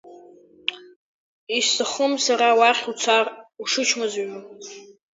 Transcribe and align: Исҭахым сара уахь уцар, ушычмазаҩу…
Исҭахым 1.57 2.13
сара 2.25 2.47
уахь 2.59 2.83
уцар, 2.91 3.25
ушычмазаҩу… 3.61 4.41